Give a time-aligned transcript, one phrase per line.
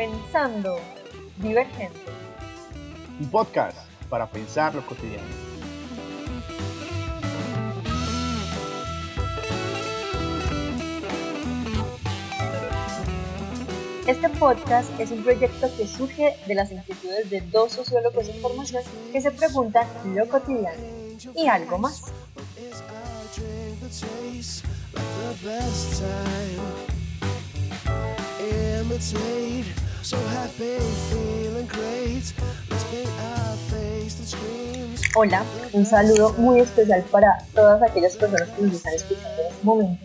[0.00, 0.80] Pensando
[1.36, 2.00] Divergente.
[3.20, 3.76] Un podcast
[4.08, 5.28] para pensar lo cotidiano.
[14.06, 18.82] Este podcast es un proyecto que surge de las inquietudes de dos sociólogos de formación
[19.12, 20.82] que se preguntan lo cotidiano
[21.36, 22.10] y algo más.
[35.14, 39.64] Hola, un saludo muy especial para todas aquellas personas que nos están escuchando en este
[39.64, 40.04] momento.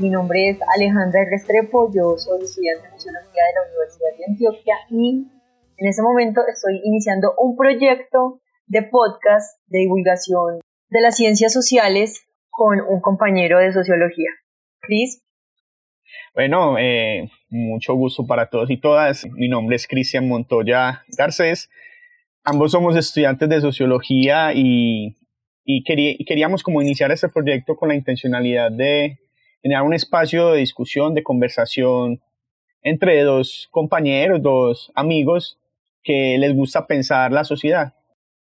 [0.00, 4.74] Mi nombre es Alejandra Restrepo, yo soy estudiante de Sociología de la Universidad de Antioquia
[4.90, 5.28] y
[5.76, 10.58] en este momento estoy iniciando un proyecto de podcast de divulgación
[10.88, 14.30] de las ciencias sociales con un compañero de sociología.
[14.80, 15.22] Cris.
[16.34, 19.26] Bueno, eh, mucho gusto para todos y todas.
[19.32, 21.70] Mi nombre es Cristian Montoya Garcés.
[22.44, 25.16] Ambos somos estudiantes de sociología y,
[25.64, 29.18] y, queríamos como iniciar este proyecto con la intencionalidad de
[29.62, 32.20] generar un espacio de discusión, de conversación
[32.82, 35.58] entre dos compañeros, dos amigos
[36.02, 37.94] que les gusta pensar la sociedad.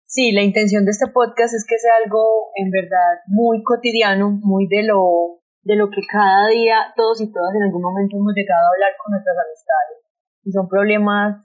[0.04, 4.68] Sí, la intención de este podcast es que sea algo en verdad muy cotidiano, muy
[4.68, 5.35] de lo,
[5.66, 8.94] de lo que cada día todos y todas en algún momento hemos llegado a hablar
[9.02, 9.98] con nuestras amistades.
[10.46, 11.42] Y son problemas,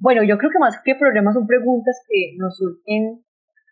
[0.00, 3.22] bueno, yo creo que más que problemas son preguntas que nos surgen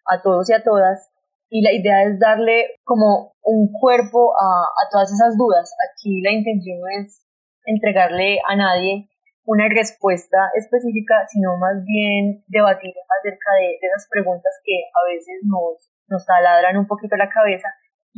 [0.07, 1.11] a todos y a todas
[1.51, 5.75] y la idea es darle como un cuerpo a, todas esas dudas.
[5.91, 7.27] Aquí la intención es
[7.65, 9.11] entregarle a nadie
[9.47, 15.43] una respuesta específica, sino más bien debatir acerca de, de esas preguntas que a veces
[15.43, 17.67] nos, nos taladran un poquito la cabeza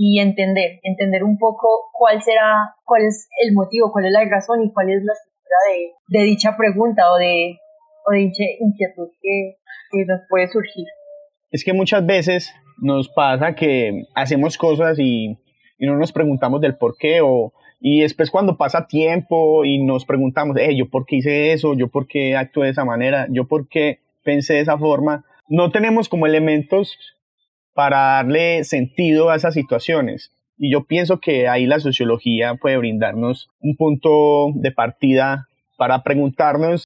[0.00, 4.62] y entender, entender un poco cuál será, cuál es el motivo, cuál es la razón
[4.62, 7.58] y cuál es la estructura de, de dicha pregunta o de,
[8.06, 9.56] o de dicha inquietud que,
[9.90, 10.86] que nos puede surgir.
[11.50, 15.36] Es que muchas veces nos pasa que hacemos cosas y,
[15.80, 20.56] no nos preguntamos del por qué o y después cuando pasa tiempo y nos preguntamos,
[20.58, 23.68] eh, yo por qué hice eso, yo por qué actué de esa manera, yo por
[23.68, 26.98] qué pensé de esa forma, no tenemos como elementos
[27.78, 30.32] para darle sentido a esas situaciones.
[30.56, 35.46] Y yo pienso que ahí la sociología puede brindarnos un punto de partida
[35.76, 36.82] para preguntarnos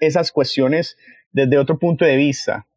[0.00, 0.96] esas cuestiones
[1.32, 2.68] desde otro punto de vista,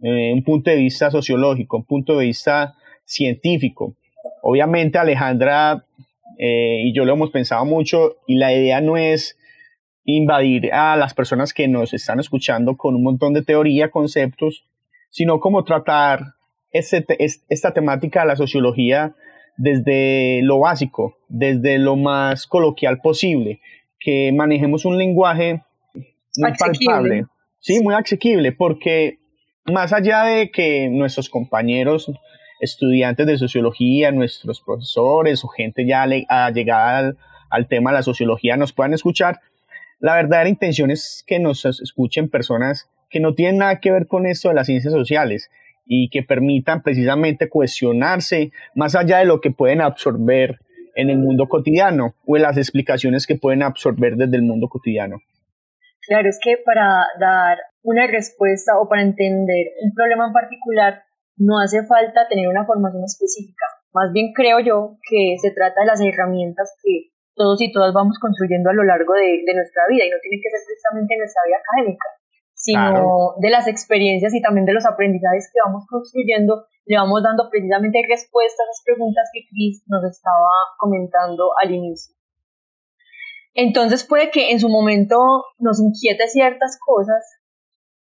[0.00, 3.96] eh, un punto de vista sociológico, un punto de vista científico.
[4.42, 5.84] Obviamente Alejandra
[6.38, 9.36] eh, y yo lo hemos pensado mucho y la idea no es
[10.04, 14.64] invadir a las personas que nos están escuchando con un montón de teoría, conceptos,
[15.10, 16.37] sino como tratar
[16.72, 19.14] esta temática de la sociología
[19.56, 23.60] desde lo básico, desde lo más coloquial posible,
[23.98, 25.62] que manejemos un lenguaje
[26.36, 27.26] muy palpable,
[27.58, 29.18] sí, muy asequible, porque
[29.66, 32.10] más allá de que nuestros compañeros
[32.60, 37.18] estudiantes de sociología, nuestros profesores o gente ya llegada al,
[37.50, 39.40] al tema de la sociología nos puedan escuchar,
[40.00, 44.26] la verdadera intención es que nos escuchen personas que no tienen nada que ver con
[44.26, 45.50] esto de las ciencias sociales
[45.88, 50.58] y que permitan precisamente cuestionarse más allá de lo que pueden absorber
[50.94, 55.16] en el mundo cotidiano o en las explicaciones que pueden absorber desde el mundo cotidiano.
[56.06, 61.02] Claro, es que para dar una respuesta o para entender un problema en particular
[61.36, 63.64] no hace falta tener una formación específica.
[63.92, 68.18] Más bien creo yo que se trata de las herramientas que todos y todas vamos
[68.18, 71.58] construyendo a lo largo de, nuestra vida y no tiene que ser precisamente nuestra vida
[71.62, 72.08] académica,
[72.58, 77.48] sino de las experiencias y también de los aprendizajes que vamos construyendo, le vamos dando
[77.50, 82.14] precisamente respuestas a las preguntas que Chris nos estaba comentando al inicio.
[83.54, 85.18] Entonces puede que en su momento
[85.58, 87.24] nos inquiete ciertas cosas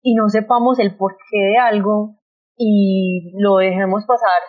[0.03, 2.17] y no sepamos el porqué de algo
[2.57, 4.41] y lo dejemos pasar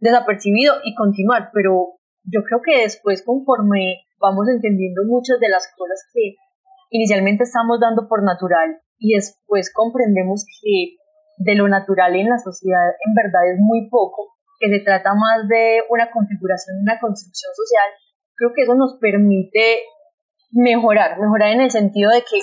[0.00, 6.08] desapercibido y continuar, pero yo creo que después conforme vamos entendiendo muchas de las cosas
[6.12, 6.36] que
[6.90, 10.96] inicialmente estamos dando por natural y después comprendemos que
[11.38, 15.48] de lo natural en la sociedad en verdad es muy poco, que se trata más
[15.48, 17.88] de una configuración, una construcción social,
[18.36, 19.80] creo que eso nos permite
[20.52, 22.38] mejorar, mejorar en el sentido de que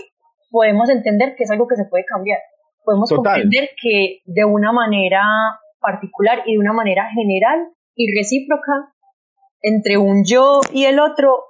[0.52, 2.40] podemos entender que es algo que se puede cambiar,
[2.84, 5.24] podemos comprender que de una manera
[5.80, 8.94] particular y de una manera general y recíproca
[9.62, 11.46] entre un yo y el otro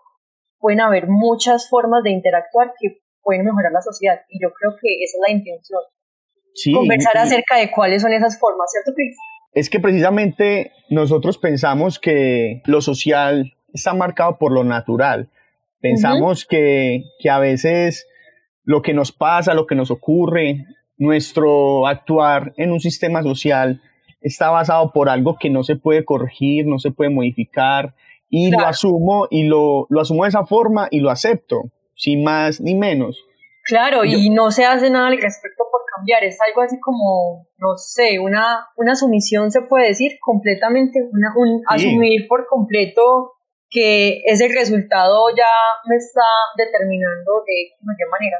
[0.60, 5.04] pueden haber muchas formas de interactuar que pueden mejorar la sociedad y yo creo que
[5.04, 5.82] esa es la intención.
[6.74, 8.92] Conversar acerca de cuáles son esas formas, ¿cierto?
[9.54, 15.30] Es que precisamente nosotros pensamos que lo social está marcado por lo natural.
[15.80, 18.08] Pensamos que, que a veces
[18.64, 20.66] lo que nos pasa, lo que nos ocurre,
[20.98, 23.82] nuestro actuar en un sistema social
[24.22, 27.96] está basado por algo que no se puede corregir, no se puede modificar,
[28.30, 32.62] y lo asumo y lo, lo asumo de esa forma y lo acepto, sin más
[32.62, 33.24] ni menos.
[33.66, 37.78] Claro, y no se hace nada al respecto por cambiar, es algo así como, no
[37.78, 43.34] sé, una, una sumisión se puede decir completamente, una, un, asumir por completo
[43.70, 45.46] que ese resultado ya
[45.88, 46.22] me está
[46.58, 48.38] determinando de qué manera.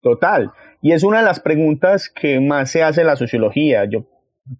[0.00, 3.84] Total, y es una de las preguntas que más se hace la sociología.
[3.90, 4.06] Yo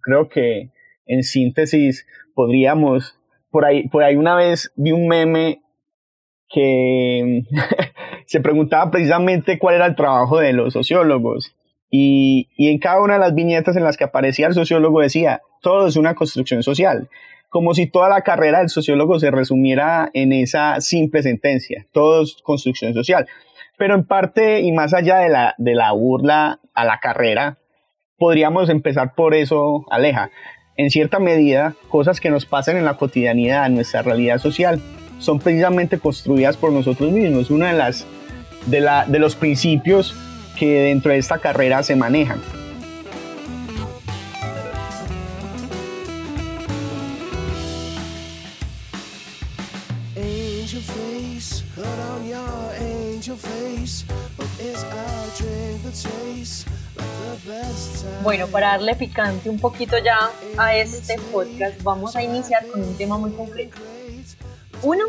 [0.01, 0.71] creo que
[1.05, 2.05] en síntesis
[2.35, 3.17] podríamos,
[3.49, 5.61] por ahí, por ahí una vez vi un meme
[6.49, 7.43] que
[8.25, 11.55] se preguntaba precisamente cuál era el trabajo de los sociólogos.
[11.89, 15.41] Y, y en cada una de las viñetas en las que aparecía el sociólogo decía,
[15.61, 17.09] todo es una construcción social,
[17.49, 22.37] como si toda la carrera del sociólogo se resumiera en esa simple sentencia, todo es
[22.43, 23.27] construcción social.
[23.77, 27.59] Pero en parte, y más allá de la, de la burla a la carrera,
[28.17, 30.31] podríamos empezar por eso, Aleja.
[30.75, 34.81] En cierta medida, cosas que nos pasan en la cotidianidad, en nuestra realidad social,
[35.19, 37.49] son precisamente construidas por nosotros mismos.
[37.49, 38.05] Una de las
[38.65, 40.13] de, la, de los principios
[40.57, 42.39] que dentro de esta carrera se manejan.
[58.23, 62.95] Bueno, para darle picante un poquito ya a este podcast, vamos a iniciar con un
[62.97, 63.77] tema muy concreto.
[64.83, 65.05] Uno,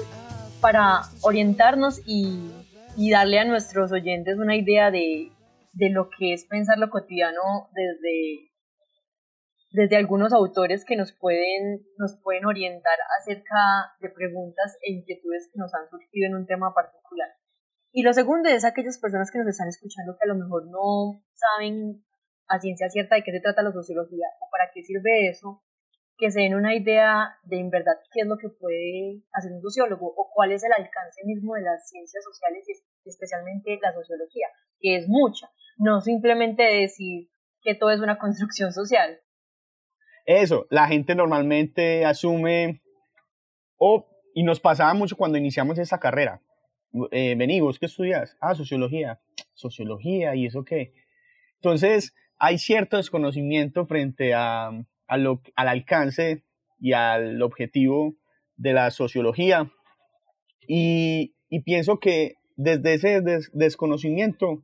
[0.63, 2.51] para orientarnos y,
[3.11, 5.31] darle a nuestros oyentes una idea de,
[5.91, 8.51] lo que es pensar lo cotidiano desde,
[9.71, 15.59] desde algunos autores que nos pueden, nos pueden orientar acerca de preguntas e inquietudes que
[15.59, 17.29] nos han surgido en un tema particular.
[17.93, 21.23] Y lo segundo es aquellas personas que nos están escuchando que a lo mejor no
[21.35, 22.05] saben
[22.49, 25.63] a ciencia cierta de qué se trata la sociología o para qué sirve eso,
[26.19, 29.63] que se den una idea de en verdad qué es lo que puede hacer un
[29.63, 34.49] sociólogo o cuál es el alcance mismo de las ciencias sociales y especialmente la sociología,
[34.81, 35.49] que es mucha,
[35.79, 37.31] no simplemente decir
[37.63, 39.21] que todo es una construcción social.
[40.27, 42.83] Eso, la gente normalmente asume,
[43.79, 46.43] o, y nos pasaba mucho cuando iniciamos esta carrera,
[47.13, 48.37] eh, vení, ¿vos qué estudias?
[48.41, 49.21] Ah, sociología.
[49.55, 50.95] Sociología, ¿y eso qué?
[51.57, 54.71] Entonces, hay cierto desconocimiento frente a,
[55.09, 56.45] al alcance
[56.79, 58.15] y al objetivo
[58.57, 59.71] de la sociología.
[60.67, 61.35] Y,
[61.65, 63.23] pienso que desde ese
[63.53, 64.63] desconocimiento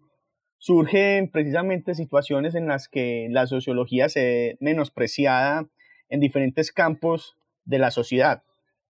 [0.58, 5.66] surgen precisamente situaciones en las que la sociología se ve menospreciada
[6.08, 8.42] en diferentes campos de la sociedad.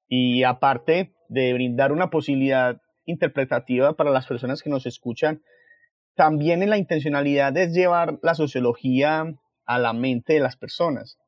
[0.08, 5.42] Y aparte de brindar una posibilidad interpretativa para las personas que nos escuchan,
[6.14, 9.34] también en la intencionalidad es llevar la sociología
[9.66, 11.18] a la mente de las personas,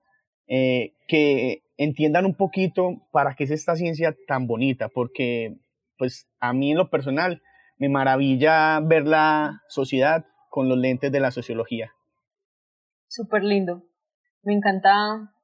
[0.48, 5.56] eh, que entiendan un poquito para qué es esta ciencia tan bonita, porque
[5.98, 7.42] pues a mí en lo personal
[7.78, 11.92] me maravilla ver la sociedad con los lentes de la sociología.
[13.08, 13.82] Súper lindo.
[14.42, 14.92] Me encanta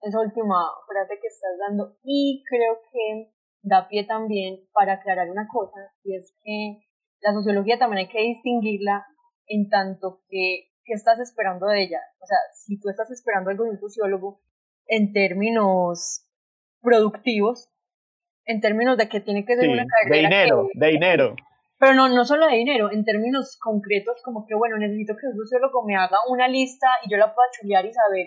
[0.00, 0.56] esa última
[0.86, 3.32] frase que estás dando y creo que
[3.62, 6.78] da pie también para aclarar una cosa, y es que
[7.20, 9.06] la sociología también hay que distinguirla
[9.46, 12.00] en tanto que, ¿qué estás esperando de ella?
[12.20, 14.40] O sea, si tú estás esperando algo de un sociólogo
[14.92, 16.28] en términos
[16.82, 17.70] productivos,
[18.44, 20.28] en términos de que tiene que ser una carrera.
[20.28, 21.36] De dinero, de dinero.
[21.78, 25.36] Pero no, no solo de dinero, en términos concretos, como que, bueno, necesito que un
[25.36, 28.26] sociólogo me haga una lista y yo la pueda chulear y saber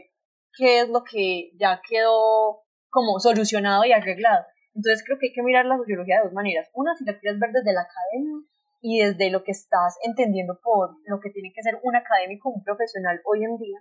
[0.57, 4.45] qué es lo que ya quedó como solucionado y arreglado.
[4.74, 6.67] Entonces creo que hay que mirar la sociología de dos maneras.
[6.74, 8.41] Una, si la quieres ver desde la academia
[8.81, 12.63] y desde lo que estás entendiendo por lo que tiene que ser un académico, un
[12.63, 13.79] profesional hoy en día,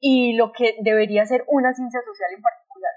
[0.00, 2.92] y lo que debería ser una ciencia social en particular.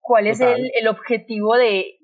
[0.00, 1.98] ¿Cuál es el, el, objetivo de,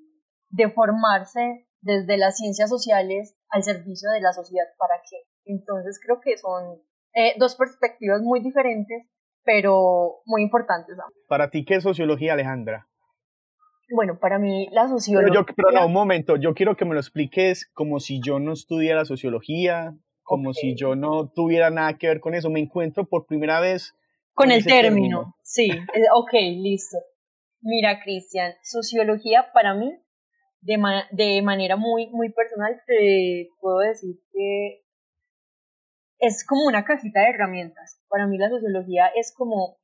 [0.49, 4.65] de formarse desde las ciencias sociales al servicio de la sociedad?
[4.77, 5.23] ¿Para qué?
[5.45, 6.81] Entonces creo que son
[7.15, 9.07] eh, dos perspectivas muy diferentes,
[9.43, 10.97] pero muy importantes.
[11.27, 12.87] Para ti, ¿qué es sociología, Alejandra?
[13.93, 15.45] Bueno, para mí la sociología...
[15.55, 19.05] Pero, no, un momento, yo quiero que me lo expliques como si yo no estudiara
[19.05, 22.49] sociología, como si yo no tuviera nada que ver con eso.
[22.49, 23.93] Me encuentro por primera vez...
[24.33, 25.35] Con, el término.
[25.43, 25.69] sí,
[26.15, 26.97] ok, listo.
[27.61, 29.95] Mira, Cristian, sociología para mí,
[30.61, 30.77] de,
[31.11, 34.83] de manera muy, muy personal, te puedo decir que
[36.17, 38.01] es como una cajita de herramientas.
[38.09, 39.77] Para mí la sociología es como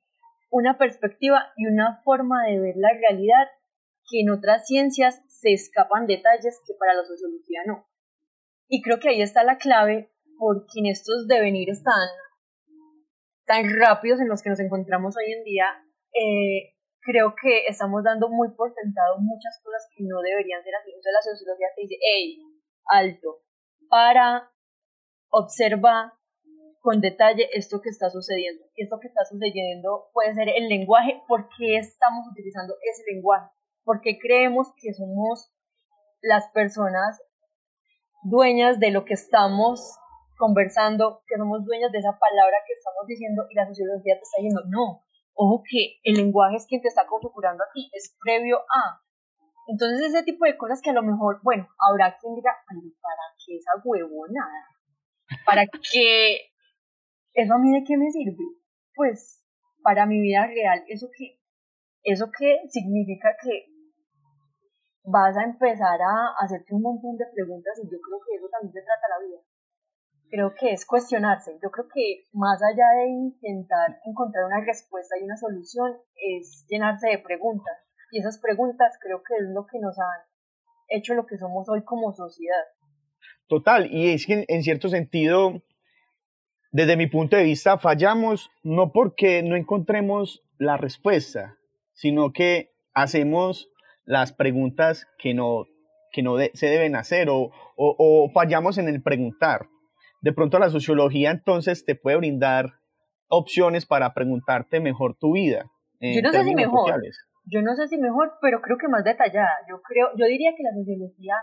[0.50, 3.48] una perspectiva y una forma de ver la realidad
[4.10, 7.88] que en otras ciencias se escapan detalles que para la sociología no.
[8.67, 12.10] Y creo que ahí está la clave porque en estos devenires tan,
[13.46, 15.65] tan rápidos en los que nos encontramos hoy en día,
[16.15, 20.91] eh, creo que estamos dando muy por sentado muchas cosas que no deberían ser así.
[20.91, 22.39] Entonces la sociología te dice, hey,
[22.86, 23.43] alto,
[23.89, 24.50] para,
[25.29, 26.13] observa
[26.79, 28.63] con detalle esto que está sucediendo.
[28.75, 33.51] Y esto que está sucediendo puede ser el lenguaje, ¿por qué estamos utilizando ese lenguaje?
[33.84, 35.51] Porque creemos que somos
[36.22, 37.22] las personas
[38.24, 39.98] dueñas de lo que estamos
[40.39, 44.39] conversando, que somos dueñas de esa palabra que estamos diciendo y la sociología te está
[44.39, 45.03] diciendo, no,
[45.36, 49.03] ojo que el lenguaje es quien te está configurando a ti, es previo a.
[49.67, 53.58] Entonces ese tipo de cosas que a lo mejor, bueno, habrá quien diga, ¿para qué
[53.58, 54.63] esa huevonada?
[55.46, 56.50] ¿Para qué?
[57.34, 58.43] ¿Eso a mí de qué me sirve?
[58.96, 59.46] Pues
[59.84, 61.38] para mi vida real, ¿eso qué?
[62.03, 63.67] ¿Eso qué significa que
[65.03, 68.74] vas a empezar a hacerte un montón de preguntas y yo creo que eso también
[68.74, 69.39] se trata la vida.
[70.29, 71.57] Creo que es cuestionarse.
[71.62, 77.09] Yo creo que más allá de intentar encontrar una respuesta y una solución, es llenarse
[77.09, 77.75] de preguntas.
[78.12, 80.29] Y esas preguntas creo que es lo que nos han
[80.89, 82.65] hecho lo que somos hoy como sociedad.
[83.48, 85.63] Total, y es que en cierto sentido,
[86.71, 91.57] desde mi punto de vista, fallamos no porque no encontremos la respuesta,
[91.93, 93.69] sino que hacemos
[94.05, 95.65] las preguntas que no,
[96.12, 99.67] que no se deben hacer o, o, fallamos en el preguntar.
[100.22, 102.80] De pronto la sociología entonces te puede brindar
[103.30, 105.66] opciones para preguntarte mejor tu vida.
[106.02, 107.02] Yo no sé si mejor.
[107.46, 109.54] Yo no sé si mejor, pero creo que más detallada.
[109.68, 111.36] Yo creo, yo diría que la sociología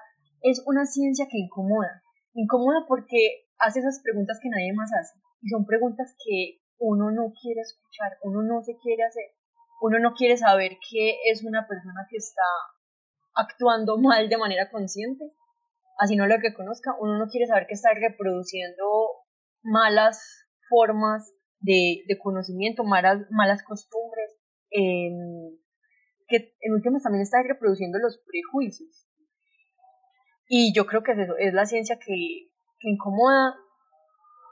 [0.43, 2.03] es una ciencia que incomoda.
[2.35, 5.19] Incomoda porque hace esas preguntas que nadie más hace.
[5.43, 9.25] Y son preguntas que uno no quiere escuchar, uno no se quiere hacer
[9.81, 12.43] uno no quiere saber que es una persona que está
[13.35, 15.25] actuando mal de manera consciente,
[15.99, 18.85] así no lo reconozca, uno no quiere saber que está reproduciendo
[19.63, 24.37] malas formas de, conocimiento, malas, malas costumbres,
[24.71, 29.09] que en últimas también está reproduciendo los prejuicios.
[30.49, 33.57] Y yo creo que es eso, es la ciencia que, que incomoda,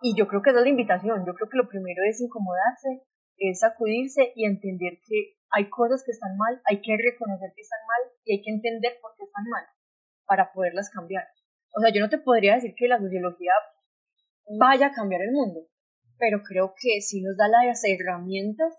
[0.03, 3.05] y yo creo que es la invitación, yo creo que lo primero es incomodarse,
[3.39, 7.81] es sacudirse y entender que hay cosas que están mal, hay que reconocer que están
[7.87, 9.65] mal y hay que entender por qué están mal
[10.27, 11.25] para poderlas cambiar.
[11.77, 13.53] O sea, yo no te podría decir que la sociología
[14.59, 15.61] vaya a cambiar el mundo,
[16.19, 18.75] pero creo que sí nos da las herramientas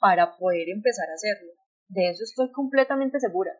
[0.00, 1.52] para poder empezar a hacerlo.
[1.88, 3.52] De eso estoy completamente segura.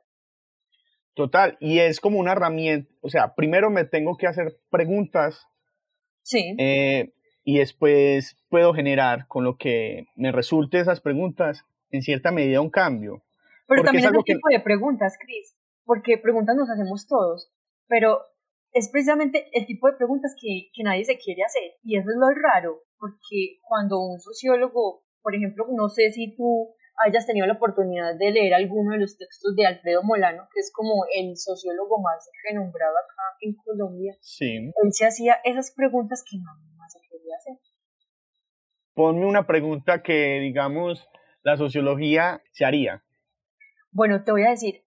[1.15, 5.47] Total, y es como una herramienta, o sea, primero me tengo que hacer preguntas.
[6.23, 6.57] Sí.
[6.59, 7.13] Eh,
[7.45, 12.71] y después puedo generar con lo que me resulte esas preguntas en cierta medida un
[12.71, 13.23] cambio.
[13.69, 15.54] Pero también es el tipo de preguntas, Cris,
[15.85, 17.53] porque preguntas nos hacemos todos,
[17.87, 18.21] pero
[18.73, 22.17] es precisamente el tipo de preguntas que, que nadie se quiere hacer y eso es
[22.17, 26.75] lo raro, porque cuando un sociólogo, por ejemplo, no sé si tú
[27.07, 30.73] hayas tenido la oportunidad de leer alguno de los textos de Alfredo Molano, que es
[30.73, 34.17] como el sociólogo más renombrado acá en Colombia.
[34.21, 34.57] Sí.
[34.57, 36.53] Él se hacía esas preguntas que no
[38.95, 41.09] Ponme una pregunta que, digamos,
[41.43, 43.03] la sociología se haría.
[43.91, 44.85] Bueno, te voy a decir,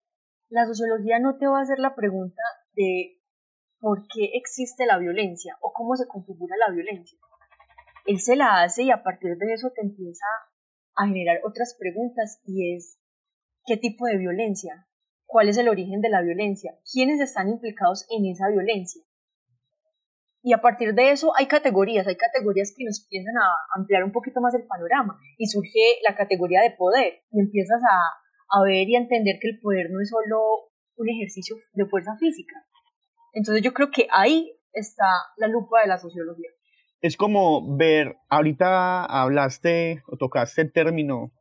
[0.50, 2.42] la sociología no te va a hacer la pregunta
[2.74, 3.18] de
[3.80, 7.18] por qué existe la violencia o cómo se configura la violencia.
[8.06, 10.26] Él se la hace y a partir de eso te empieza
[10.96, 13.00] a generar otras preguntas y es
[13.66, 14.88] ¿qué tipo de violencia?
[15.26, 16.80] ¿Cuál es el origen de la violencia?
[16.92, 19.04] ¿Quiénes están implicados en esa violencia?
[20.42, 24.14] Y a partir de eso hay categorías, hay categorías que nos empiezan a ampliar un
[24.14, 28.90] poquito más el panorama y surge la categoría de poder y empiezas a, a ver
[28.90, 32.56] y a entender que el poder no es solo un ejercicio de fuerza física.
[33.34, 35.06] Entonces yo creo que ahí está
[35.38, 36.50] la lupa de la sociología.
[37.02, 41.32] Es como ver, ahorita hablaste o tocaste el término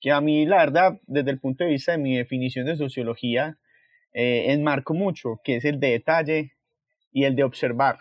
[0.00, 3.58] que a mí la verdad, desde el punto de vista de mi definición de sociología,
[4.12, 6.52] eh, enmarco mucho, que es el de detalle
[7.12, 8.00] y el de observar.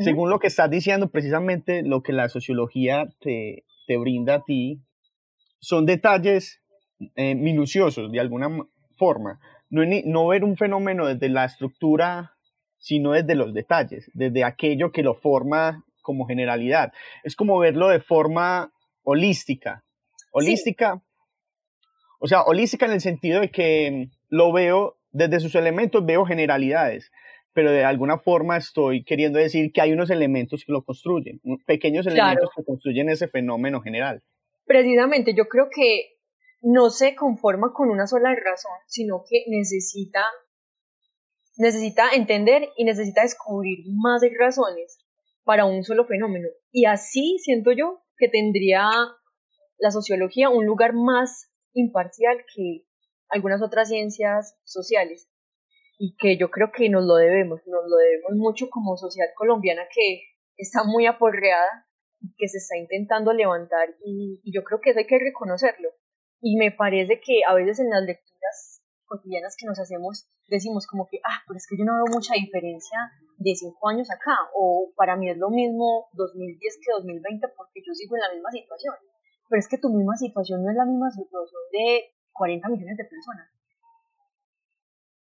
[0.00, 4.80] Según lo que estás diciendo, precisamente lo que la sociología te, te brinda a ti
[5.58, 6.61] son detalles
[7.16, 8.48] eh, minuciosos de alguna
[8.96, 9.40] forma.
[9.70, 12.32] No, no ver un fenómeno desde la estructura,
[12.78, 16.92] sino desde los detalles, desde aquello que lo forma como generalidad.
[17.24, 19.84] Es como verlo de forma holística.
[20.32, 21.02] Holística,
[22.18, 27.10] o sea, holística en el sentido de que lo veo desde sus elementos, veo generalidades
[27.52, 32.06] pero de alguna forma estoy queriendo decir que hay unos elementos que lo construyen, pequeños
[32.06, 34.22] elementos que construyen ese fenómeno general.
[34.64, 36.16] Precisamente, yo creo que
[36.62, 40.24] no se conforma con una sola razón, sino que necesita,
[41.56, 44.98] necesita entender y necesita descubrir más razones
[45.44, 46.48] para un solo fenómeno.
[46.70, 48.88] Y así siento yo que tendría
[49.78, 52.84] la sociología un lugar más imparcial que
[53.28, 55.28] algunas otras ciencias sociales
[55.98, 59.82] y que yo creo que nos lo debemos, nos lo debemos mucho como sociedad colombiana
[59.92, 60.22] que
[60.56, 61.86] está muy aporreada
[62.36, 65.90] que se está intentando levantar y, yo creo que hay que reconocerlo.
[66.42, 71.06] Y me parece que a veces en las lecturas cotidianas que nos hacemos decimos como
[71.08, 72.98] que, ah, pero es que yo no veo mucha diferencia
[73.38, 77.94] de cinco años acá, o para mí es lo mismo 2010 que 2020 porque yo
[77.94, 78.94] sigo en la misma situación.
[79.48, 83.04] Pero es que tu misma situación no es la misma situación de 40 millones de
[83.04, 83.48] personas.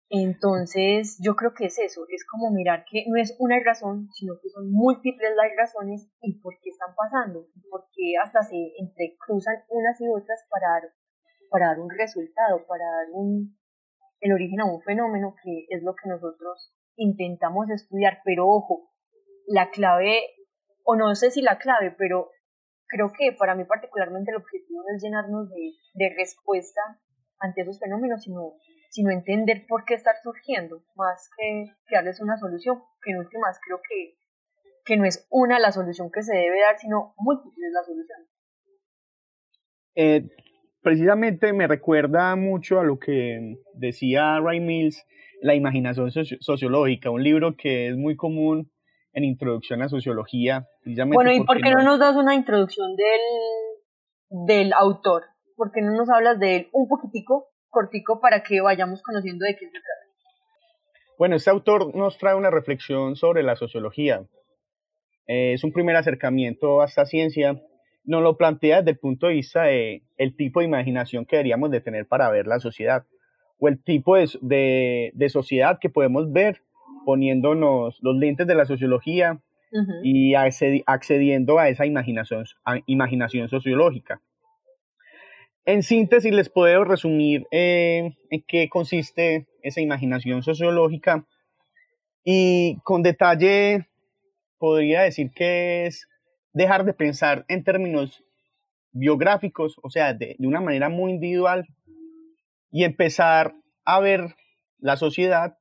[0.09, 4.35] Entonces, yo creo que es eso, es como mirar que no es una razón, sino
[4.41, 8.73] que son múltiples las razones y por qué están pasando, y por qué hasta se
[8.77, 10.93] entrecruzan unas y otras para dar,
[11.53, 13.55] para dar un resultado, para dar un,
[14.21, 18.21] el origen a un fenómeno que es lo que nosotros intentamos estudiar.
[18.25, 18.89] Pero ojo,
[19.45, 20.23] la clave,
[20.83, 22.31] o no sé si la clave, pero
[22.87, 26.81] creo que para mí particularmente el objetivo no es llenarnos de, de respuesta
[27.37, 28.55] ante esos fenómenos, sino
[28.89, 33.79] sino entender por qué están surgiendo, más que, darles una solución, que en últimas creo
[33.89, 34.17] que,
[34.85, 38.19] que no es una la solución que se debe dar, sino múltiples la solución.
[39.95, 40.29] Eh,
[40.83, 45.05] precisamente me recuerda mucho a lo que decía Ray Mills,
[45.41, 48.71] La imaginación sociológica, un libro que es muy común
[49.13, 50.67] en introducción a sociología.
[51.07, 55.23] Bueno, ¿y por qué no, nos das una introducción del, del autor?
[55.55, 59.55] ¿Por qué no nos hablas de él un poquitico cortico para que vayamos conociendo de
[59.55, 59.87] qué se trata.
[61.17, 64.23] Bueno, este autor nos trae una reflexión sobre la sociología.
[65.27, 67.61] Eh, es un primer acercamiento a esta ciencia.
[68.05, 71.71] Nos lo plantea desde el punto de vista de el tipo de imaginación que deberíamos
[71.71, 73.05] de tener para ver la sociedad
[73.59, 76.61] o el tipo de, de, sociedad que podemos ver
[77.05, 79.39] poniéndonos los lentes de la sociología
[80.03, 84.21] y accediendo a esa imaginación, a imaginación sociológica.
[85.65, 91.25] En síntesis, les puedo resumir eh, en qué consiste esa imaginación sociológica
[92.23, 93.87] y con detalle
[94.57, 96.07] podría decir que es
[96.53, 98.23] dejar de pensar en términos
[98.91, 101.65] biográficos, o sea, de, una manera muy individual
[102.71, 103.53] y empezar
[103.85, 104.35] a ver
[104.79, 105.57] la sociedad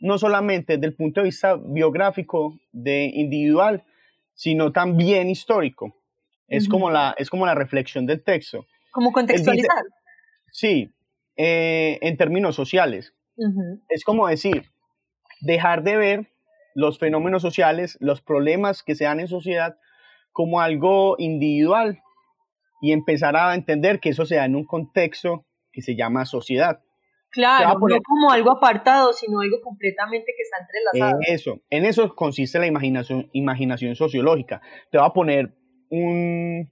[0.00, 3.84] no solamente desde el punto de vista biográfico de individual,
[4.34, 5.96] sino también histórico.
[6.46, 8.66] Es, como la, es como la reflexión del texto.
[8.90, 9.84] Como contextualizar.
[10.52, 10.92] sí,
[11.36, 13.14] eh, en términos sociales.
[13.88, 14.70] Es como decir,
[15.40, 16.26] dejar de ver
[16.74, 19.78] los fenómenos sociales, los problemas que se dan en sociedad
[20.34, 22.02] como algo individual
[22.82, 26.80] y empezar a entender que eso se da en un contexto que se llama sociedad.
[27.30, 31.20] Claro, no como algo apartado, sino algo completamente que está entrelazado.
[31.22, 34.60] En eso, en eso consiste la imaginación, imaginación sociológica.
[34.90, 35.54] Te voy a poner
[35.88, 36.70] un,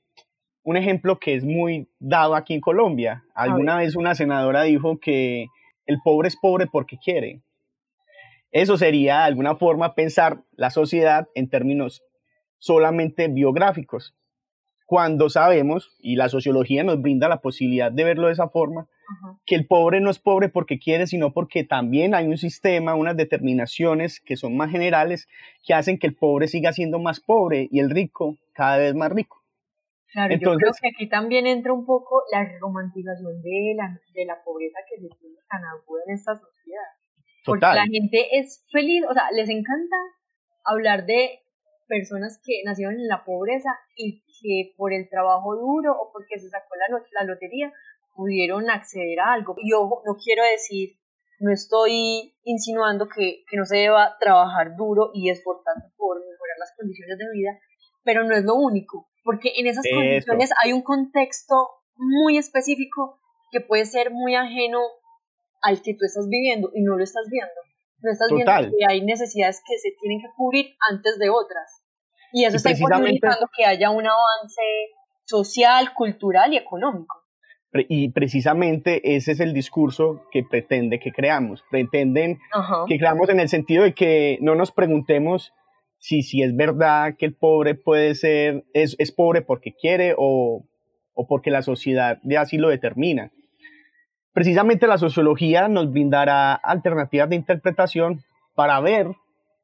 [0.65, 3.25] un ejemplo que es muy dado aquí en Colombia.
[3.35, 5.47] Alguna vez una senadora dijo que
[5.87, 7.43] el pobre es pobre porque quiere.
[8.51, 12.03] Eso sería de alguna forma pensar la sociedad en términos
[12.63, 14.15] solamente biográficos.
[14.87, 18.87] Cuando sabemos, y la sociología nos brinda la posibilidad de verlo de esa forma,
[19.45, 23.17] que el pobre no es pobre porque quiere, sino porque también hay un sistema, unas
[23.17, 25.29] determinaciones que son más generales
[25.67, 29.11] que hacen que el pobre siga siendo más pobre y el rico cada vez más
[29.11, 29.43] rico.
[30.13, 34.41] Claro, yo creo que aquí también entra un poco la romantización de la, de la
[34.45, 36.89] pobreza que se tiene tan aguda en esta sociedad.
[37.45, 39.97] Porque la gente es feliz, o sea, les encanta
[40.65, 41.42] hablar de
[41.93, 46.49] personas que nacieron en la pobreza y que por el trabajo duro o porque se
[46.49, 47.71] sacó la, la lotería
[48.17, 49.57] pudieron acceder a algo.
[49.69, 50.97] Yo no quiero decir,
[51.41, 56.73] no estoy insinuando que, que no se deba trabajar duro y esforzarse por mejorar las
[56.79, 57.59] condiciones de vida,
[58.05, 61.55] pero no es lo único porque en esas condiciones hay un contexto
[61.97, 64.81] muy específico que puede ser muy ajeno
[65.63, 67.53] al que tú estás viviendo y no lo estás viendo.
[68.01, 71.82] No estás viendo que hay necesidades que se tienen que cubrir antes de otras.
[72.33, 74.63] Y eso está imposibilitando que haya un avance
[75.25, 77.23] social, cultural y económico.
[77.89, 81.65] Y precisamente ese es el discurso que pretende que creamos.
[81.71, 82.39] Pretenden
[82.87, 85.53] que creamos en el sentido de que no nos preguntemos
[85.99, 90.67] si, si es verdad que el pobre puede ser, es, es pobre porque quiere o,
[91.15, 93.31] o porque la sociedad de así lo determina.
[94.35, 98.21] Precisamente la sociología nos brindará alternativas de interpretación
[98.55, 99.07] para ver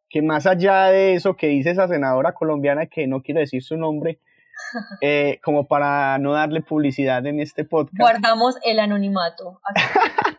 [0.09, 3.77] que más allá de eso que dice esa senadora colombiana, que no quiero decir su
[3.77, 4.21] nombre,
[5.01, 7.99] eh, como para no darle publicidad en este podcast.
[7.99, 9.61] Guardamos el anonimato.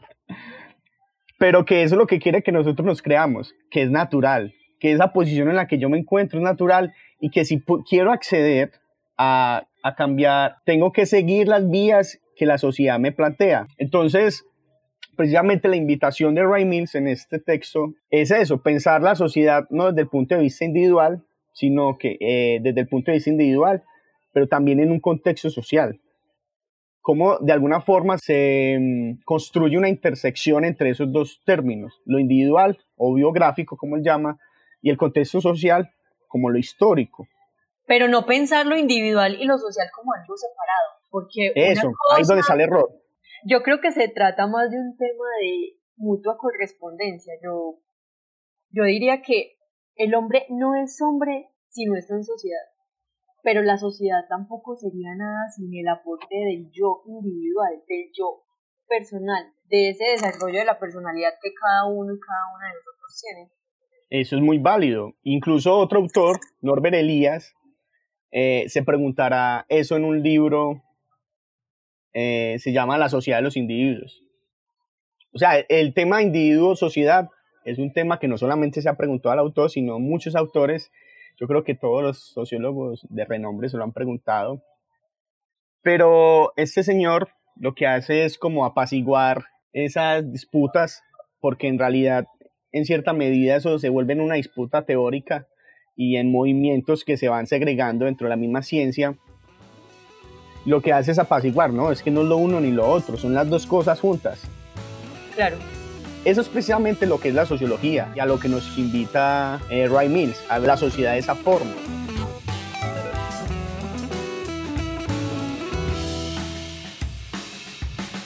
[1.37, 4.91] Pero que eso es lo que quiere que nosotros nos creamos, que es natural, que
[4.91, 8.71] esa posición en la que yo me encuentro es natural y que si quiero acceder
[9.17, 13.67] a, a cambiar, tengo que seguir las vías que la sociedad me plantea.
[13.77, 14.45] Entonces,
[15.19, 19.87] precisamente la invitación de Ray Mills en este texto es eso, pensar la sociedad no
[19.87, 23.83] desde el punto de vista individual, sino que eh, desde el punto de vista individual,
[24.31, 25.99] pero también en un contexto social.
[27.01, 32.77] Cómo de alguna forma se mm, construye una intersección entre esos dos términos, lo individual
[32.95, 34.39] o biográfico, como él llama,
[34.81, 35.91] y el contexto social
[36.29, 37.27] como lo histórico.
[37.85, 41.51] Pero no pensar lo individual y lo social como algo separado, porque...
[41.55, 42.89] Eso, ahí es donde sale error
[43.45, 47.33] yo creo que se trata más de un tema de mutua correspondencia.
[47.43, 47.79] Yo,
[48.71, 49.57] yo diría que
[49.95, 52.65] el hombre no es hombre si no está en sociedad,
[53.43, 58.43] pero la sociedad tampoco sería nada sin el aporte del yo individual, del yo
[58.87, 63.21] personal, de ese desarrollo de la personalidad que cada uno y cada una de nosotros
[63.21, 63.51] tiene.
[64.09, 65.13] Eso es muy válido.
[65.21, 67.53] Incluso otro autor, Norbert Elías,
[68.31, 70.81] eh, se preguntará eso en un libro
[72.13, 74.23] eh, se llama la sociedad de los individuos.
[75.33, 77.29] O sea, el tema individuo-sociedad
[77.65, 80.91] es un tema que no solamente se ha preguntado al autor, sino muchos autores,
[81.39, 84.63] yo creo que todos los sociólogos de renombre se lo han preguntado.
[85.81, 91.03] Pero este señor lo que hace es como apaciguar esas disputas,
[91.39, 92.25] porque en realidad,
[92.71, 95.47] en cierta medida, eso se vuelve en una disputa teórica
[95.95, 99.17] y en movimientos que se van segregando dentro de la misma ciencia
[100.65, 101.91] lo que hace es apaciguar, ¿no?
[101.91, 104.39] Es que no es lo uno ni lo otro, son las dos cosas juntas.
[105.35, 105.57] Claro.
[106.25, 109.87] Eso es precisamente lo que es la sociología y a lo que nos invita eh,
[109.87, 111.71] Ray Mills, a ver la sociedad de esa forma.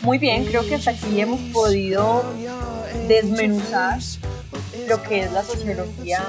[0.01, 2.25] Muy bien, creo que hasta aquí hemos podido
[3.07, 3.99] desmenuzar
[4.89, 6.23] lo que es la sociología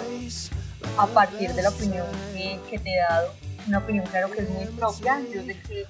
[0.96, 2.06] a partir de la opinión
[2.70, 3.32] que te he dado
[3.66, 5.84] una opinión claro que es muy propia, yo sé que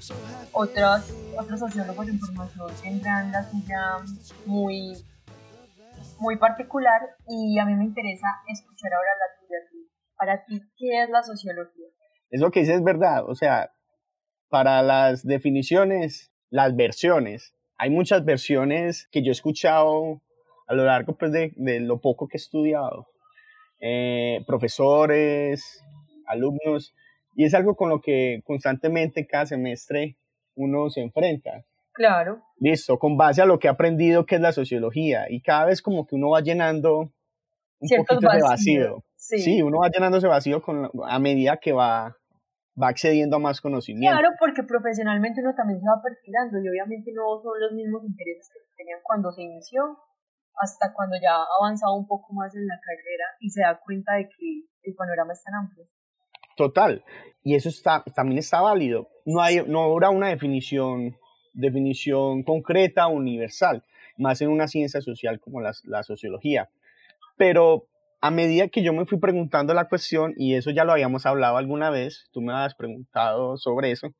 [0.53, 3.81] otros, otros sociólogos de información tendrán la suya
[4.47, 4.97] muy,
[6.19, 9.59] muy particular y a mí me interesa escuchar ahora la tuya.
[10.17, 11.87] Para ti, ¿qué es la sociología?
[12.31, 13.73] Es lo que dices es verdad, o sea,
[14.49, 20.23] para las definiciones, las versiones, hay muchas versiones que yo he escuchado
[20.67, 23.09] a lo largo pues, de, de lo poco que he estudiado.
[23.81, 25.85] Eh, profesores,
[26.27, 26.95] alumnos,
[27.35, 30.16] y es algo con lo que constantemente cada semestre
[30.55, 31.64] uno se enfrenta.
[31.92, 32.42] Claro.
[32.59, 35.27] Listo, con base a lo que ha aprendido que es la sociología.
[35.31, 37.12] Y cada vez como que uno va llenando
[37.79, 39.05] un poquito de vacío.
[39.16, 39.62] Sí.
[39.62, 42.16] uno va llenando ese vacío con, a medida que va,
[42.81, 44.16] va accediendo a más conocimiento.
[44.18, 48.51] Claro, porque profesionalmente uno también se va perfilando y obviamente no son los mismos intereses
[48.53, 49.97] que tenían cuando se inició
[50.57, 54.14] hasta cuando ya ha avanzado un poco más en la carrera y se da cuenta
[54.14, 55.87] de que el panorama es tan amplio.
[56.57, 57.05] Total.
[57.43, 59.09] Y eso está, también está válido.
[59.25, 61.17] No, hay, no habrá una definición,
[61.53, 63.85] definición concreta, universal,
[64.17, 66.71] más en una ciencia social como la, la sociología.
[67.37, 67.87] Pero
[68.21, 71.59] a medida que yo me fui preguntando la cuestión, y eso ya lo habíamos hablado
[71.59, 74.14] alguna vez, tú me has preguntado sobre eso,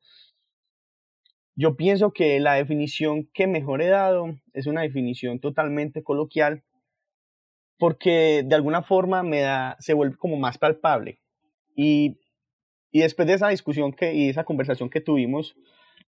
[1.55, 6.63] yo pienso que la definición que mejor he dado es una definición totalmente coloquial,
[7.77, 11.19] porque de alguna forma me da, se vuelve como más palpable.
[11.75, 12.19] Y
[12.95, 15.57] y después de esa discusión que, y esa conversación que tuvimos,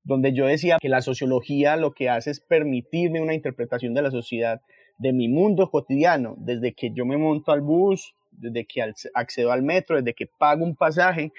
[0.05, 4.09] donde yo decía que la sociología lo que hace es permitirme una interpretación de la
[4.09, 4.61] sociedad,
[4.97, 8.81] de mi mundo cotidiano, desde que yo me monto al bus, desde que
[9.13, 11.33] accedo al metro, desde que pago un pasaje,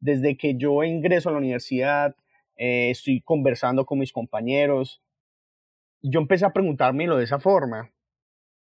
[0.00, 2.14] desde que yo ingreso a la universidad,
[2.58, 5.00] eh, estoy conversando con mis compañeros.
[6.02, 7.90] Yo empecé a preguntármelo de esa forma.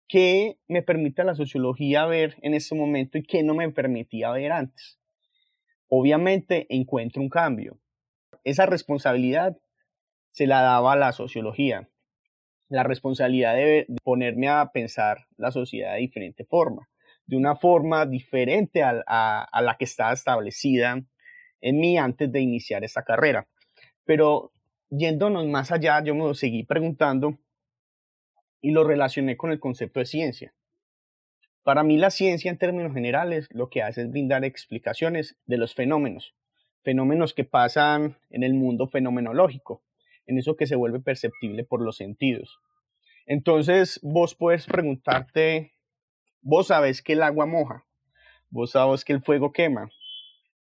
[0.07, 4.53] ¿Qué me permite la sociología ver en este momento y qué no me permitía ver
[4.53, 4.98] antes?
[5.89, 7.79] Obviamente encuentro un cambio.
[8.43, 9.57] Esa responsabilidad
[10.31, 11.89] se la daba la sociología,
[12.69, 16.87] la responsabilidad de ponerme a pensar la sociedad de diferente forma,
[17.25, 21.01] de una forma diferente a, a la que estaba establecida
[21.61, 23.47] en mí antes de iniciar esta carrera.
[24.05, 24.51] Pero
[24.89, 27.37] yéndonos más allá, yo me seguí preguntando
[28.61, 30.53] y lo relacioné con el concepto de ciencia.
[31.69, 35.75] Para mí la ciencia en términos generales lo que hace es brindar explicaciones de los
[35.75, 36.33] fenómenos,
[36.81, 39.83] fenómenos que pasan en el mundo fenomenológico,
[40.25, 42.57] en eso que se vuelve perceptible por los sentidos.
[43.27, 45.73] Entonces vos puedes preguntarte,
[46.41, 47.85] vos sabes que el agua moja,
[48.49, 49.91] vos sabes que el fuego quema,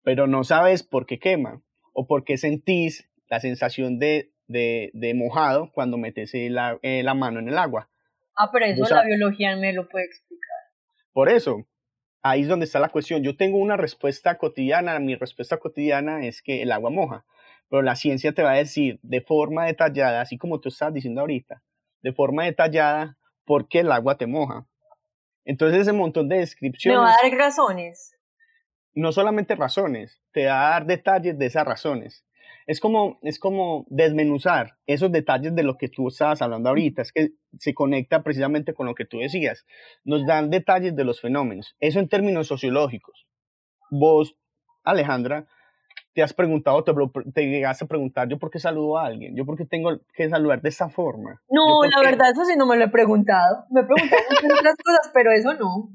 [0.03, 1.61] pero no sabes por qué quema
[1.91, 7.49] o por qué sentís la sensación de, de, mojado cuando metes la, la, mano en
[7.49, 7.89] el agua.
[8.37, 10.62] Ah, pero eso la biología me lo puede explicar.
[11.13, 11.65] Por eso,
[12.23, 13.23] ahí es donde está la cuestión.
[13.23, 17.25] Yo tengo una respuesta cotidiana, mi respuesta cotidiana es que el agua moja,
[17.69, 21.21] pero la ciencia te va a decir de forma detallada, así como tú estás diciendo
[21.21, 21.61] ahorita,
[22.01, 24.65] de forma detallada por qué el agua te moja.
[25.45, 26.99] Entonces ese montón de descripciones...
[26.99, 28.17] Me va a dar razones.
[28.95, 32.25] No solamente razones, te va a dar detalles de esas razones.
[32.67, 37.11] Es como, es como desmenuzar esos detalles de lo que tú estabas hablando ahorita, es
[37.11, 39.65] que se conecta precisamente con lo que tú decías.
[40.03, 43.27] Nos dan detalles de los fenómenos, eso en términos sociológicos.
[43.91, 44.35] Vos,
[44.83, 45.47] Alejandra,
[46.13, 46.93] te has preguntado, te,
[47.33, 49.35] te llegaste a preguntar, ¿yo por qué saludo a alguien?
[49.35, 51.41] ¿Yo por qué tengo que saludar de esa forma?
[51.49, 53.65] No, la verdad, eso sí no me lo he preguntado.
[53.71, 55.89] Me he preguntado muchas otras cosas, pero eso no.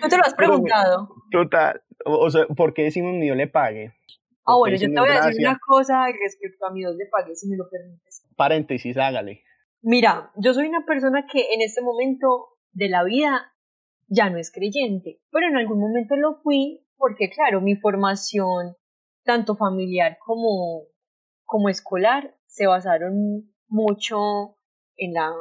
[0.00, 1.08] ¿No te lo has preguntado?
[1.30, 1.80] Total.
[2.04, 3.92] O, sea, ¿por qué decimos mi Dios le pague?
[4.44, 7.34] Ah, bueno, yo te voy a decir una cosa respecto a mi Dios le pague,
[7.34, 8.24] si me lo permites.
[8.36, 9.44] Paréntesis, hágale.
[9.82, 13.52] Mira, yo soy una persona que en este momento de la vida
[14.08, 18.76] ya no es creyente, pero en algún momento lo fui porque, claro, mi formación,
[19.24, 20.84] tanto familiar como,
[21.44, 24.56] como escolar, se basaron mucho
[24.96, 25.32] en, la,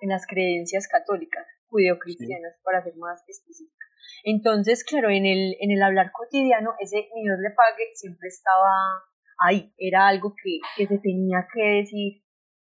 [0.00, 3.79] en las creencias católicas, judeocristianas, para ser más específica.
[4.24, 9.02] Entonces, claro, en el, en el hablar cotidiano, ese mi Dios le pague siempre estaba
[9.38, 12.22] ahí, era algo que, que se tenía que decir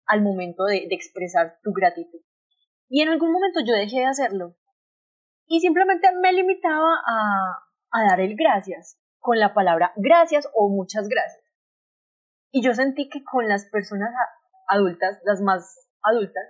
[0.06, 2.20] al momento de, de expresar tu gratitud.
[2.90, 4.56] Y en algún momento yo dejé de hacerlo.
[5.48, 11.08] Y simplemente me limitaba a, a dar el gracias, con la palabra gracias o muchas
[11.08, 11.44] gracias.
[12.52, 14.12] Y yo sentí que con las personas
[14.68, 16.44] adultas, las más adultas,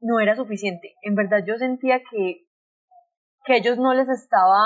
[0.00, 0.96] no era suficiente.
[1.02, 2.46] En verdad yo sentía que
[3.44, 4.62] que ellos no les estaba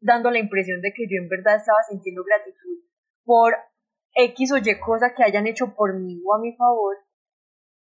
[0.00, 2.84] dando la impresión de que yo en verdad estaba sintiendo gratitud
[3.24, 3.54] por
[4.14, 6.96] X o Y cosa que hayan hecho por mí o a mi favor.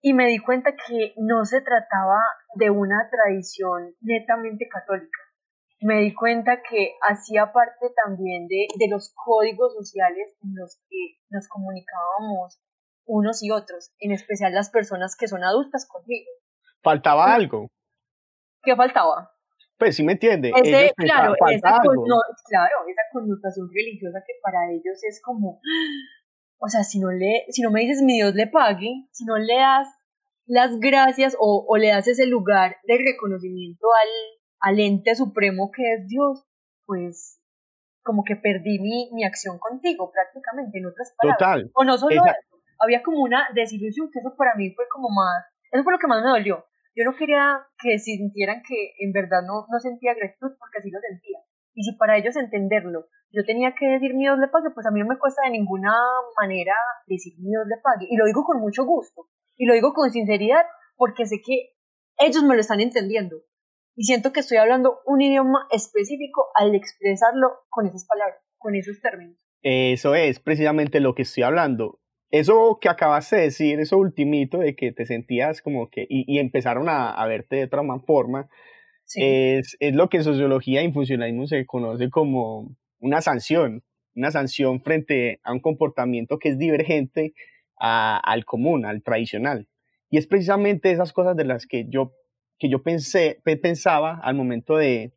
[0.01, 2.21] Y me di cuenta que no se trataba
[2.55, 5.19] de una tradición netamente católica.
[5.81, 11.19] Me di cuenta que hacía parte también de, de los códigos sociales en los que
[11.29, 12.59] nos comunicábamos
[13.05, 16.29] unos y otros, en especial las personas que son adultas conmigo.
[16.81, 17.69] Faltaba algo.
[18.63, 19.36] ¿Qué faltaba?
[19.77, 20.51] Pues sí me entiende.
[20.55, 25.61] Ese, claro, esa claro, esa connotación religiosa que para ellos es como,
[26.59, 29.37] o sea, si no, le, si no me dices mi Dios le pague, si no
[29.37, 29.87] le das
[30.47, 35.83] las gracias o, o le das ese lugar de reconocimiento al, al ente supremo que
[35.93, 36.45] es Dios,
[36.85, 37.39] pues
[38.01, 41.37] como que perdí mi, mi acción contigo prácticamente, en otras palabras.
[41.37, 41.71] Total.
[41.75, 42.23] O no solo eso,
[42.79, 46.07] había como una desilusión, que eso para mí fue como más, eso fue lo que
[46.07, 46.65] más me dolió,
[46.97, 50.99] yo no quería que sintieran que en verdad no, no sentía gratitud porque así lo
[50.99, 51.37] sentía.
[51.75, 54.91] Y si para ellos entenderlo, yo tenía que decir mi Dios le pague, pues a
[54.91, 55.93] mí no me cuesta de ninguna
[56.41, 56.73] manera
[57.05, 58.07] decir mi Dios le pague.
[58.09, 59.29] Y lo digo con mucho gusto.
[59.57, 61.75] Y lo digo con sinceridad porque sé que
[62.17, 63.37] ellos me lo están entendiendo.
[63.95, 68.99] Y siento que estoy hablando un idioma específico al expresarlo con esas palabras, con esos
[69.01, 69.37] términos.
[69.61, 71.99] Eso es precisamente lo que estoy hablando
[72.31, 76.89] eso que acabaste de decir, eso ultimito de que te sentías como que, y, empezaron
[76.89, 78.49] a, a, verte de otra forma,
[79.15, 83.83] es, es, lo que en sociología y funcionalismo se conoce como una sanción,
[84.15, 87.33] una sanción frente a un comportamiento que es divergente
[87.77, 89.67] al común, al tradicional.
[90.09, 92.13] Y es precisamente esas cosas de las que yo,
[92.57, 95.13] que yo pensé, pensaba al momento de,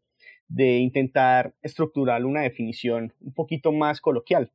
[0.47, 4.53] de intentar estructurar una definición un poquito más coloquial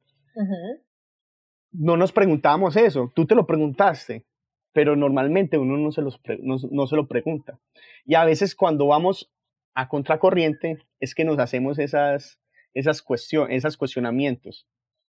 [1.77, 4.25] no nos preguntábamos eso, tú te lo preguntaste,
[4.73, 7.59] pero normalmente uno no se, los no, se lo pregunta.
[8.05, 9.31] Y a veces cuando vamos
[9.73, 12.39] a contracorriente es que nos hacemos esas,
[12.73, 13.03] esas,
[13.49, 14.67] esas cuestionamientos.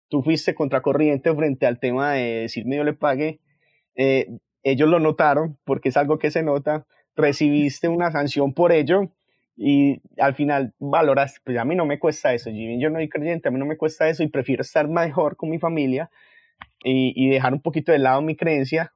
[0.08, 3.40] Tú fuiste contracorriente frente al tema de decirme yo le pague,
[3.96, 9.10] eh, ellos lo notaron porque es algo que se nota, recibiste una sanción por ello
[9.56, 13.48] y al final valoraste, pues a mí no me cuesta eso, yo no soy creyente,
[13.48, 16.10] a mí no me cuesta eso y prefiero estar mejor con mi familia
[16.82, 18.92] y, dejar un poquito de lado mi creencia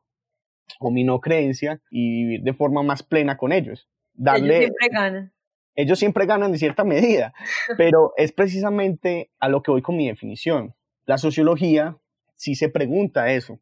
[0.78, 3.88] o mi no creencia y vivir de forma más plena con ellos.
[4.14, 5.32] Darle, ellos siempre ganan.
[5.74, 7.32] Ellos siempre ganan de cierta medida,
[7.76, 10.74] pero es precisamente a lo que voy con mi definición.
[11.06, 11.96] La sociología
[12.36, 13.60] sí se pregunta eso.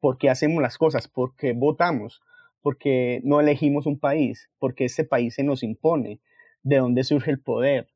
[0.00, 1.06] ¿Por qué hacemos las cosas?
[1.06, 2.20] ¿Por qué votamos?
[2.60, 4.50] ¿Por qué no elegimos un país?
[4.58, 6.20] ¿Por qué ese país se nos impone?
[6.62, 7.91] ¿De dónde surge el poder?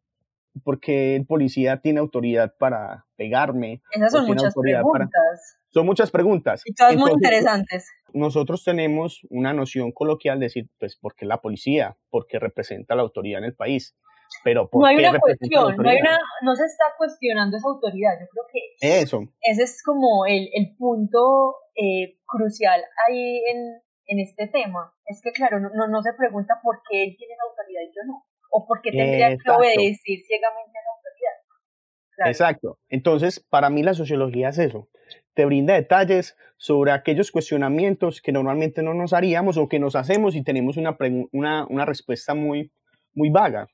[0.65, 3.83] Porque el policía tiene autoridad para pegarme.
[3.93, 5.59] Esas son muchas preguntas.
[5.71, 6.63] Son muchas preguntas.
[6.65, 7.91] Y todas muy interesantes.
[8.13, 11.97] Nosotros tenemos una noción coloquial de decir, pues, ¿por qué la policía?
[12.11, 13.95] Porque representa la autoridad en el país.
[14.43, 17.69] Pero ¿por no hay qué una cuestión, no, hay una, no se está cuestionando esa
[17.69, 18.13] autoridad.
[18.19, 19.23] Yo creo que Eso.
[19.41, 24.93] ese es como el, el punto eh, crucial ahí en, en este tema.
[25.07, 27.95] Es que, claro, no, no, no se pregunta por qué él tiene la autoridad y
[27.95, 32.31] yo no o por qué tendría que obedecer ciegamente a la autoridad.
[32.31, 32.79] Exacto.
[32.89, 34.89] Entonces, para mí la sociología es eso.
[35.35, 40.35] Te brinda detalles sobre aquellos cuestionamientos que normalmente no nos haríamos o que nos hacemos
[40.35, 40.97] y tenemos una,
[41.33, 42.71] una, una respuesta muy,
[43.15, 43.69] muy vaga.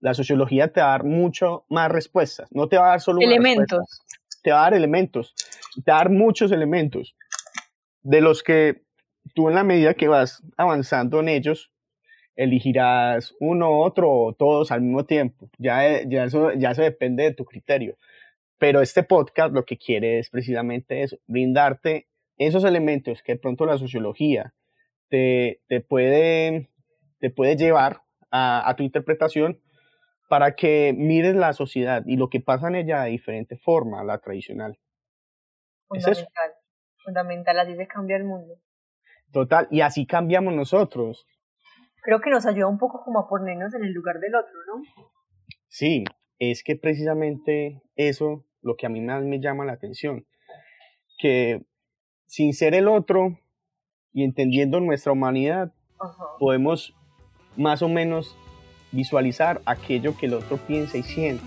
[0.00, 3.20] La sociología te va a dar mucho más respuestas, no te va a dar solo
[3.20, 4.02] elementos.
[4.42, 5.34] te va a dar elementos,
[5.84, 7.16] te va a dar muchos elementos
[8.02, 8.82] de los que
[9.34, 11.72] tú en la medida que vas avanzando en ellos,
[12.36, 15.50] elegirás uno, otro o todos al mismo tiempo.
[15.58, 17.96] Ya, ya, eso, ya eso depende de tu criterio.
[18.58, 22.06] Pero este podcast lo que quiere es precisamente eso, brindarte
[22.38, 24.54] esos elementos que de pronto la sociología
[25.08, 26.70] te, te, puede,
[27.18, 29.60] te puede llevar a, a tu interpretación
[30.28, 34.04] para que mires la sociedad y lo que pasa en ella de diferente forma a
[34.04, 34.78] la tradicional.
[35.88, 36.52] Fundamental,
[37.04, 38.54] fundamental, así se cambia el mundo.
[39.32, 41.26] Total, y así cambiamos nosotros.
[42.06, 45.04] Creo que nos ayuda un poco como a ponernos en el lugar del otro, ¿no?
[45.66, 46.04] Sí,
[46.38, 50.24] es que precisamente eso lo que a mí más me llama la atención,
[51.18, 51.66] que
[52.26, 53.40] sin ser el otro
[54.12, 55.72] y entendiendo nuestra humanidad,
[56.38, 56.94] podemos
[57.56, 58.38] más o menos
[58.92, 61.42] visualizar aquello que el otro piensa y siente.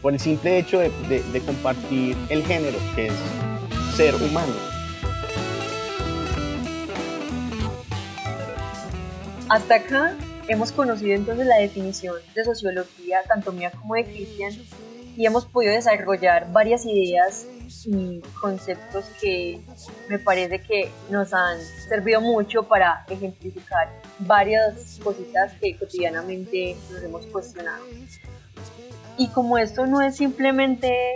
[0.00, 0.90] Por el simple hecho de,
[1.32, 3.14] de compartir el género, que es
[3.96, 4.67] ser humano.
[9.48, 10.14] Hasta acá
[10.46, 14.52] hemos conocido entonces la definición de sociología, tanto mía como de Cristian,
[15.16, 17.46] y hemos podido desarrollar varias ideas
[17.86, 19.60] y conceptos que
[20.08, 21.58] me parece que nos han
[21.88, 23.88] servido mucho para ejemplificar
[24.20, 27.84] varias cositas que cotidianamente nos hemos cuestionado.
[29.16, 31.14] Y como esto no es simplemente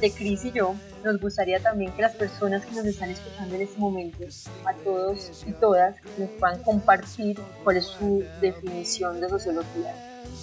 [0.00, 3.62] de Cris y yo, nos gustaría también que las personas que nos están escuchando en
[3.62, 4.24] este momento,
[4.64, 9.94] a todos y todas, nos puedan compartir cuál es su definición de sociología.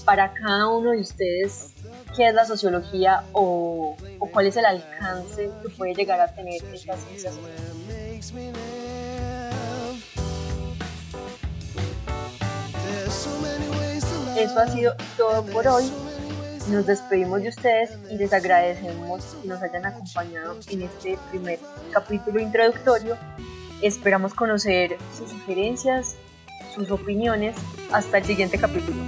[0.06, 1.72] Para cada uno de ustedes,
[2.15, 6.63] ¿qué es la sociología o, o cuál es el alcance que puede llegar a tener
[6.74, 7.32] esta ciencia
[14.38, 15.91] Eso ha sido todo por hoy.
[16.70, 21.58] Nos despedimos de ustedes y les agradecemos que nos hayan acompañado en este primer
[21.92, 23.18] capítulo introductorio.
[23.82, 26.16] Esperamos conocer sus sugerencias,
[26.76, 27.56] sus opiniones.
[27.92, 29.02] Hasta el siguiente capítulo.